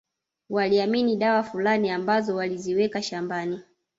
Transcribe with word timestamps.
Waliamini 0.49 1.15
dawa 1.17 1.43
fulani 1.43 1.89
ambazo 1.89 2.35
waliziweka 2.35 3.01
shambani 3.01 3.59